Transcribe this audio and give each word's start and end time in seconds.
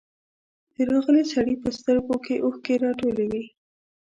د 0.73 0.75
راغلي 0.91 1.23
سړي 1.33 1.55
په 1.63 1.69
سترګو 1.77 2.15
کې 2.25 2.35
اوښکې 2.45 2.75
راټولې 2.85 3.25
وې. 3.31 3.43